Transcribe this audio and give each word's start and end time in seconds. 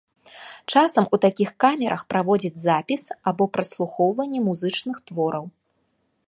Часам 0.75 1.05
у 1.17 1.19
такіх 1.25 1.49
камерах 1.63 2.01
праводзяць 2.13 2.63
запіс 2.63 3.03
або 3.33 3.43
праслухоўванне 3.59 4.39
музычных 4.49 4.97
твораў. 5.13 5.45